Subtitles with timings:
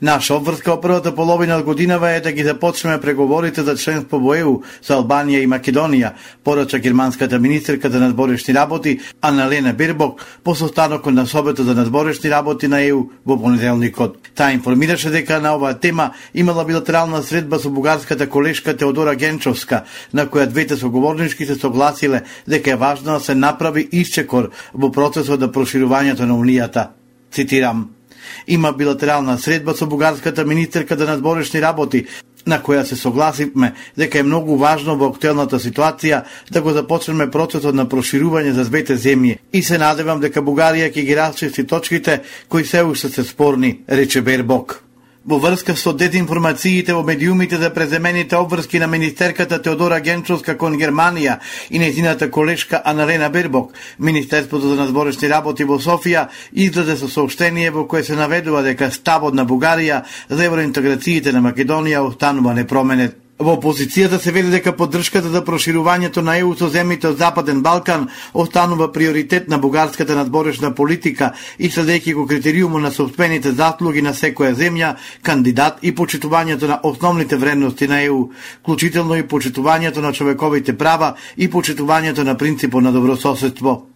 [0.00, 4.32] Наша обврска во првата половина од годинава е да ги започнеме преговорите за членство во
[4.34, 6.14] ЕУ со Албанија и Македонија,
[6.44, 12.68] порача германската министерка за надборешни работи Аналена Бербок по состанокот на собето за надборешни работи
[12.68, 14.16] на ЕУ во понеделникот.
[14.34, 20.26] Таа информираше дека на оваа тема имала билатерална средба со бугарската колешка Теодора Генчовска, на
[20.26, 25.52] која двете соговорнички се согласиле дека е важно да се направи исчекор во процесот на
[25.52, 26.88] проширувањето на Унијата.
[27.30, 27.99] Цитирам,
[28.46, 32.06] Има билатерална средба со бугарската министерка да за надборешни работи,
[32.46, 37.74] на која се согласивме дека е многу важно во актуелната ситуација да го започнеме процесот
[37.74, 39.38] на проширување за двете земји.
[39.52, 44.22] И се надевам дека Бугарија ќе ги расчисти точките кои се уште се спорни, рече
[44.22, 44.89] Бербок
[45.24, 51.38] во врска со дезинформациите во медиумите за преземените обврски на министерката Теодора Генчовска кон Германија
[51.70, 57.84] и незината колешка Аналена Бербок, Министерството за надворешни работи во Софија излезе со сообщение во
[57.86, 63.19] кое се наведува дека ставот на Бугарија за евроинтеграциите на Македонија останува непроменет.
[63.40, 68.02] Во опозицијата се вели дека поддршката за проширувањето на ЕУ со земјите од Западен Балкан
[68.36, 74.52] останува приоритет на бугарската надборешна политика и следејќи го критериуму на собствените заслуги на секоја
[74.52, 78.28] земја, кандидат и почитувањето на основните вредности на ЕУ,
[78.60, 83.89] вклучително и почитувањето на човековите права и почитувањето на принципот на добрососедство.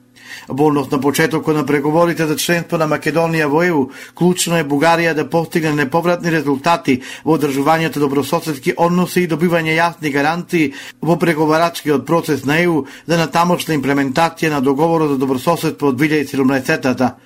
[0.49, 5.29] Болнов на почетокот на преговорите за членство на Македонија во ЕУ, клучно е Бугарија да
[5.31, 12.61] постигне неповратни резултати во одржувањето добрососедски односи и добивање јасни гарантии во преговарачкиот процес на
[12.61, 17.17] ЕУ за натамошна имплементација на договорот за добрососедство од 2017-та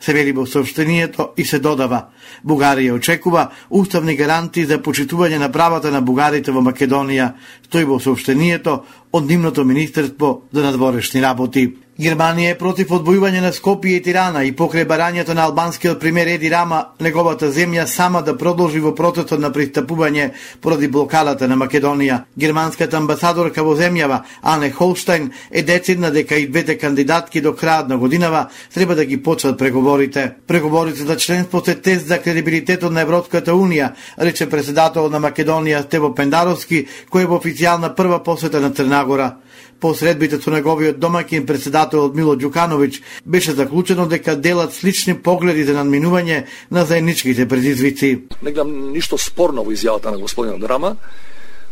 [0.00, 2.10] се вели во сообщението и се додава.
[2.44, 7.32] Бугарија очекува уставни гаранти за почитување на правата на бугарите во Македонија,
[7.64, 11.83] стои во сообщението од нивното Министерство за надворешни работи.
[11.94, 16.48] Германија е против одвојување на Скопје и Тирана и покрај барањето на албанскиот премиер Еди
[16.50, 22.24] Рама, неговата земја сама да продолжи во процесот на пристапување поради блокадата на Македонија.
[22.36, 27.96] Германската амбасадорка во земјава, Ане Холштайн, е децидна дека и двете кандидатки до крајот на
[27.96, 30.32] годинава треба да ги почнат преговорите.
[30.46, 36.10] Преговорите за членство се тест за кредибилитетот на Европската Унија, рече председател на Македонија Тево
[36.14, 39.36] Пендаровски, кој е во официјална прва посета на Црнагора.
[39.80, 45.74] По средбите со неговиот домакин председател Мило Ѓукановиќ беше заклучено дека делат слични погледи за
[45.74, 48.22] надминување на заедничките предизвици.
[48.42, 50.96] Не гледам ништо спорно во изјавата на господинот Драма,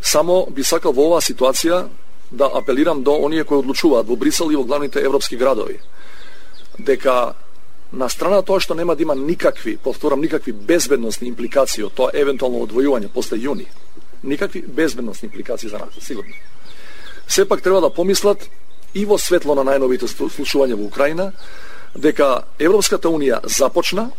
[0.01, 1.87] само би сакал во оваа ситуација
[2.31, 5.79] да апелирам до оние кои одлучуваат во Брисел и во главните европски градови
[6.79, 7.33] дека
[7.93, 12.65] на страна тоа што нема да има никакви, повторам, никакви безбедносни импликации од тоа евентуално
[12.65, 13.67] одвојување после јуни,
[14.23, 16.33] никакви безбедносни импликации за нас, сигурно
[17.27, 18.49] сепак треба да помислат
[18.93, 21.31] и во светло на најновите случувања во Украина,
[21.95, 24.09] дека Европската Унија започна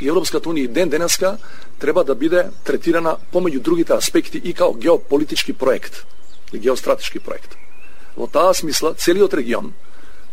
[0.00, 1.36] и Европската Унија ден денеска
[1.78, 6.04] треба да биде третирана помеѓу другите аспекти и као геополитички проект
[6.52, 7.56] и геостратешки проект.
[8.16, 9.74] Во таа смисла, целиот регион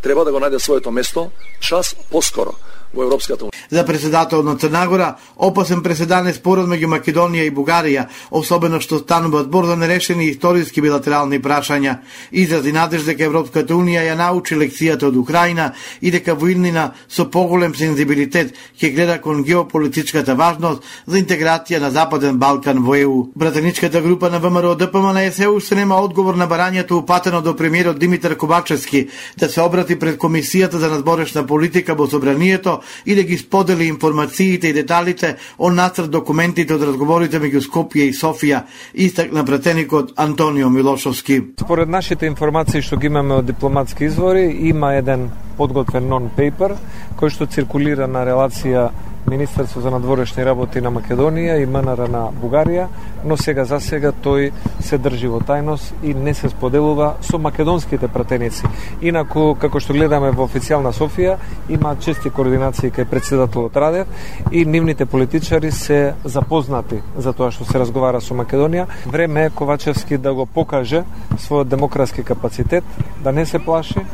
[0.02, 2.56] треба да го најде своето место час поскоро
[2.94, 3.54] во Европската унија.
[3.70, 9.44] За председател на Црнагора, опасен преседан е спорот меѓу Македонија и Бугарија, особено што станува
[9.44, 11.98] збор за нерешени историски билатерални прашања.
[12.32, 15.72] Изрази надеж дека Европската унија ја научи лекцијата од Украина
[16.02, 22.38] и дека војнина со поголем сензибилитет ќе гледа кон геополитичката важност за интеграција на Западен
[22.38, 23.32] Балкан во ЕУ.
[23.36, 28.38] Братаничката група на ВМРО ДПМН се уште нема одговор на барањето упатено до премиерот Димитар
[28.38, 33.86] Ковачевски да се обрати пред Комисијата за надборешна политика во собранието и да ги сподели
[33.86, 38.64] информациите и деталите о нацрт документите од разговорите меѓу Скопје и Софија,
[38.94, 41.42] истакна претеникот Антонио Милошовски.
[41.62, 46.78] Според нашите информации што ги имаме од дипломатски извори, има еден подготвен нон-пейпер
[47.20, 48.90] кој што циркулира на релација
[49.34, 52.86] Министерство за надворешни работи на Македонија и МНР на Бугарија,
[53.26, 58.08] но сега за сега тој се држи во тајност и не се споделува со македонските
[58.14, 58.70] пратеници.
[59.02, 64.08] Инаку, како што гледаме во официјална Софија, има чести координации кај председателот Радев
[64.52, 68.86] и нивните политичари се запознати за тоа што се разговара со Македонија.
[69.10, 71.04] Време е Ковачевски да го покаже
[71.42, 72.84] својот демократски капацитет,
[73.24, 74.06] да не се плаши,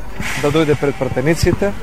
[0.42, 1.74] да дојде пред пратениците,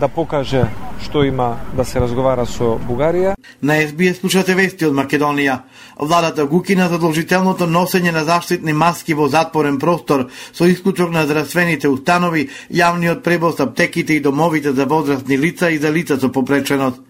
[0.00, 0.66] да покаже
[1.02, 3.34] што има да се разговара со Бугарија.
[3.62, 5.60] На СБС слушате вести од Македонија.
[5.98, 12.48] Владата гукина задолжителното носење на заштитни маски во затворен простор со исклучок на здравствените установи,
[12.70, 17.00] јавниот превоз, аптеките и домовите за возрастни лица и за лица со попреченост.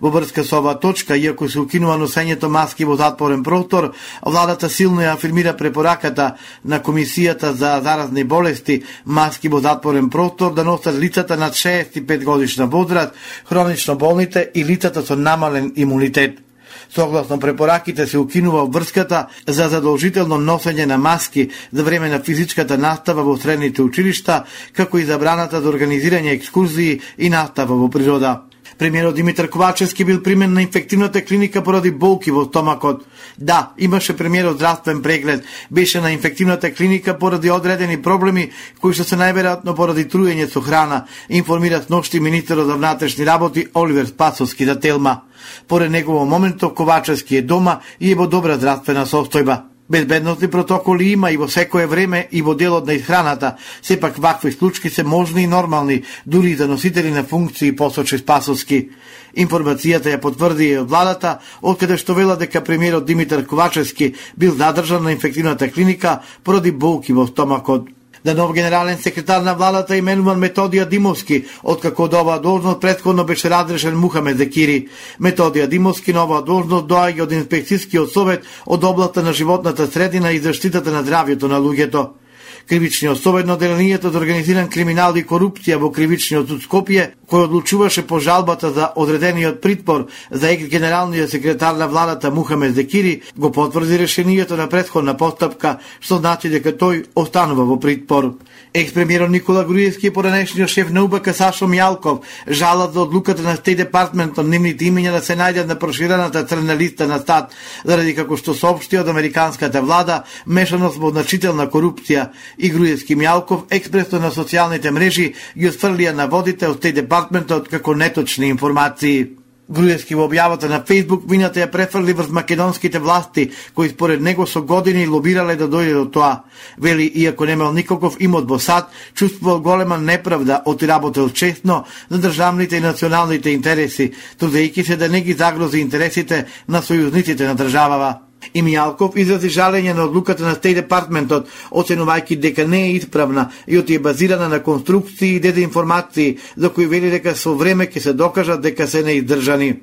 [0.00, 3.92] Во врска со оваа точка, иако се укинува носењето маски во затворен простор,
[4.22, 10.64] владата силно ја афирмира препораката на Комисијата за заразни болести маски во затворен простор да
[10.64, 13.14] носат лицата над 65 годишна возраст,
[13.48, 16.46] хронично болните и лицата со намален имунитет.
[16.88, 23.22] Согласно препораките се укинува врската за задолжително носење на маски за време на физичката настава
[23.22, 28.42] во средните училишта, како и забраната за организирање екскурзии и настава во природа.
[28.78, 33.06] Премиерот Димитар Ковачевски бил примен на инфективната клиника поради болки во стомакот.
[33.38, 35.44] Да, имаше премиерот здравствен преглед.
[35.70, 38.50] Беше на инфективната клиника поради одредени проблеми
[38.80, 44.06] кои што се најверојатно поради труење со храна, информира ношти министерот за внатрешни работи Оливер
[44.06, 45.22] Спасовски за Телма.
[45.68, 49.75] Поред негово моментов Ковачевски е дома и е во добра здравствена состојба.
[49.90, 54.90] Безбедносни протоколи има и во секое време и во делот на исхраната, сепак вакви случаи
[54.90, 58.88] се можни и нормални, дури и за носители на функции посочи Спасовски.
[59.36, 65.04] Информацијата ја потврди и од владата, откаде што вела дека премиерот Димитар Ковачевски бил задржан
[65.04, 67.86] на инфективната клиника поради болки во стомакот
[68.26, 73.50] да нов генерален секретар на владата именуван Методија Димовски, откако од оваа должност предходно беше
[73.50, 74.88] разрешен Мухамед Зекири.
[75.22, 80.42] Методија Димовски на оваа должност доаѓа од инспекцијскиот совет од областта на животната средина и
[80.42, 82.25] заштитата на здравјето на луѓето.
[82.68, 87.46] Кривичниот совет на Одделението за да организиран криминал и корупција во Кривичниот суд Скопје, кој
[87.46, 93.98] одлучуваше по жалбата за одредениот притвор, за екс-генералниот секретар на владата Мухамед Зекири, го потврди
[93.98, 98.34] решението на претходна постапка, што значи дека тој останува во притвор.
[98.76, 102.20] Експремиерот Никола Груевски и поранешниот шеф на УБК Сашо Мјалков.
[102.48, 106.76] Жалат за одлуката на Стей Департмент од нивните имења да се најдат на проширената црна
[106.76, 107.56] листа на стат,
[107.88, 112.28] заради како што соопшти од американската влада мешаност во значителна корупција.
[112.58, 117.96] И Груевски Мјалков експресно на социјалните мрежи ги отфрлија на водите од Стей Департментот како
[117.96, 119.45] неточни информации.
[119.68, 124.62] Груевски во објавата на Фейсбук вината ја префрли врз македонските власти, кои според него со
[124.62, 126.44] години лобирале да дојде до тоа.
[126.78, 132.76] Вели, иако немал никаков имот во САД, чувствувал голема неправда од работел честно за државните
[132.76, 138.25] и националните интереси, трудејќи се да не ги загрози интересите на сојузниците на државава.
[138.54, 143.78] И Мијалков изрази жалење на одлуката на Стей Департментот, оценувајќи дека не е исправна и
[143.78, 148.12] оти е базирана на конструкции и дезинформации, за кои вели дека со време ќе се
[148.12, 149.74] докажат дека се неиздржани.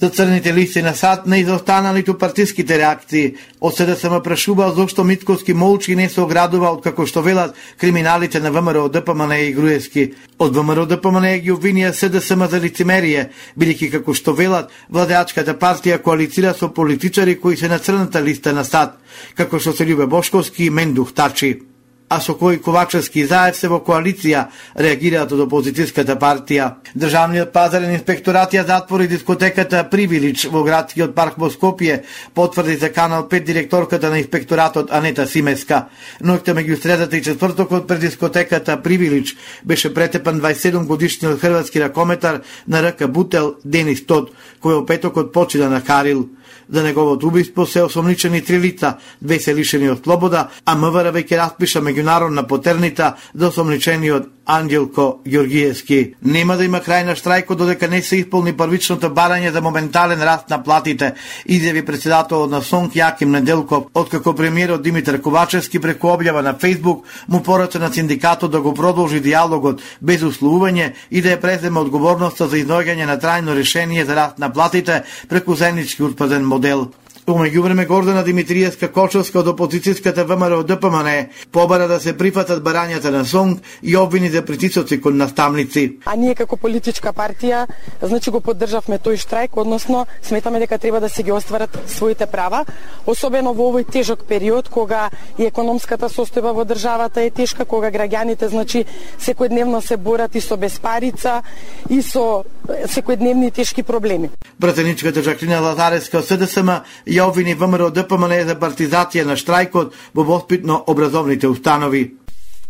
[0.00, 3.34] За црните листи на САД не изостана ниту партиските реакции.
[3.60, 8.40] Од СДСМ да прашува зошто Митковски молчи не се оградува од како што велат криминалите
[8.44, 10.12] на ВМРО ДПМН и Груевски.
[10.38, 16.52] Од ВМРО ДПМН ги обвинија СДСМ за лицемерие, бидејќи како што велат владеачката партија коалицира
[16.52, 19.00] со политичари кои се на црната листа на САД,
[19.34, 21.65] како што се Љубе Бошковски и Мендух Тачи
[22.08, 24.46] а со кој Ковачевски и Заев се во коалиција,
[24.78, 26.68] реагираат од опозицијската партија.
[26.94, 32.02] Државниот пазарен инспекторат ја затвори дискотеката Привилич во градскиот парк во Скопје,
[32.34, 35.88] потврди за Канал 5 директорката на инспекторатот Анета Симеска.
[36.22, 42.82] Ноќта меѓу средата и четвртокот пред дискотеката Привилич беше претепан 27 годишниот хрватски ракометар на
[42.82, 44.30] РК Бутел Денис Тод,
[44.62, 46.28] кој во петокот почина на Карил.
[46.70, 51.38] За неговото убиство се осомничени три лица, две се лишени од слобода, а МВР веќе
[51.38, 56.14] распиша меѓународна потернита за осомничениот Анđелко Ѓоргиевски.
[56.22, 60.50] Нема да има крај на штрајкот додека не се исполни првичното барање за моментален раст
[60.50, 61.14] на платите,
[61.48, 67.42] изјави председателот на СОНК Јаким Неделков, откако премиерот Димитар Ковачевски преку објава на Facebook му
[67.42, 72.56] порача на синдикатот да го продолжи диалогот без условување и да ја преземе одговорноста за
[72.56, 76.92] изноѓање на трајно решение за раст на платите преку заеднички утпаден модел.
[77.26, 81.08] Умеѓу време Гордана Димитриевска Кочовска од опозицијската ВМРО ДПМН
[81.50, 85.98] побара да се прифатат барањата на СОНГ и обвини за притисоци кон наставници.
[86.06, 87.64] А ние како политичка партија,
[87.98, 92.62] значи го поддржавме тој штрајк, односно сметаме дека треба да се ги остварат своите права,
[93.06, 98.46] особено во овој тежок период кога и економската состојба во државата е тешка, кога граѓаните
[98.46, 98.84] значи
[99.18, 101.42] секојдневно се борат и со безпарица
[101.90, 102.44] и со
[102.86, 104.30] секојдневни тешки проблеми.
[104.60, 106.70] Пратеничката Жаклина Лазареска СДСМ
[107.16, 112.16] ја обвини ВМРО да ДПМН за партизација на штрајкот во воспитно образовните установи.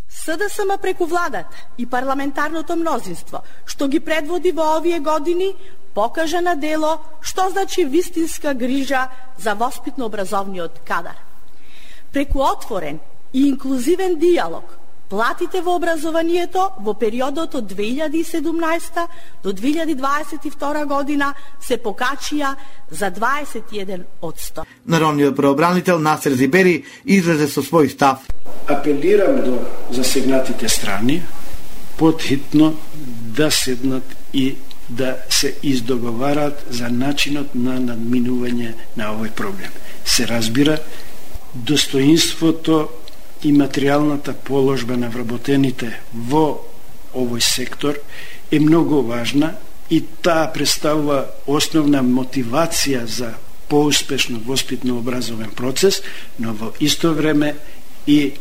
[0.08, 5.54] СДСМ преку владата и парламентарното мнозинство, што ги предводи во овие години,
[5.94, 11.16] покажа на дело што значи вистинска грижа за воспитно-образовниот кадар.
[12.12, 13.00] Преку отворен
[13.32, 14.64] и инклузивен диалог,
[15.08, 19.06] Платите во образованието во периодот од 2017
[19.42, 21.28] до 2022 година
[21.62, 22.56] се покачија
[22.90, 24.64] за 21 од 100.
[24.86, 28.26] Народниот преобранител Насер Зибери излезе со свој став.
[28.66, 29.62] Апелирам до
[29.94, 31.22] засегнатите страни
[31.96, 32.74] подхитно
[33.38, 34.56] да седнат и
[34.88, 39.70] да се издоговараат за начинот на надминување на овој проблем.
[40.04, 40.78] Се разбира,
[41.54, 42.88] достоинството
[43.42, 46.60] и материјалната положба на вработените во
[47.14, 47.98] овој сектор
[48.50, 49.54] е многу важна
[49.90, 53.34] и таа представува основна мотивација за
[53.68, 56.02] поуспешно воспитно-образовен процес,
[56.38, 57.56] но во исто време
[58.06, 58.32] и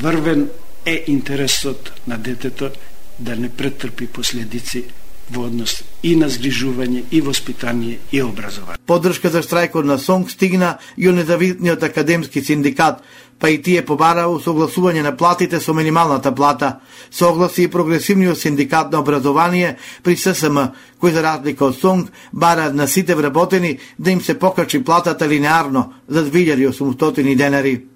[0.00, 0.48] врвен
[0.84, 2.70] е интересот на детето
[3.18, 4.84] да не претрпи последици
[5.30, 8.78] во однос и на згрижување, и воспитание, и образование.
[8.86, 13.02] Поддршка за штрајкот на СОНГ стигна и од независниот академски синдикат,
[13.38, 16.80] па и тие побараа усогласување на платите со минималната плата.
[17.10, 20.58] Согласи и прогресивниот синдикат на образование при ССМ,
[21.00, 25.92] кој за разлика од СОНГ бара на сите вработени да им се покачи платата линеарно
[26.08, 27.86] за 2800 денари.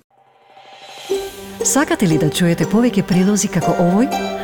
[1.64, 4.43] Сакате ли да чуете повеќе прилози како овој?